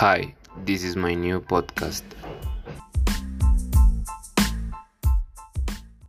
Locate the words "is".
0.82-0.96